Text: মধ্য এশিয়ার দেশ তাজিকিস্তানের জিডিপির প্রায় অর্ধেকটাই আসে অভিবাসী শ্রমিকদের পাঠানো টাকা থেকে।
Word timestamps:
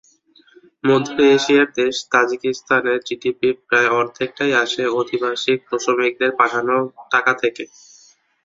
মধ্য 0.83 1.07
এশিয়ার 1.31 1.67
দেশ 1.79 1.95
তাজিকিস্তানের 2.11 2.99
জিডিপির 3.07 3.55
প্রায় 3.67 3.89
অর্ধেকটাই 3.99 4.53
আসে 4.63 4.83
অভিবাসী 4.99 5.53
শ্রমিকদের 5.75 6.31
পাঠানো 6.39 6.75
টাকা 7.11 7.31
থেকে। 7.41 7.63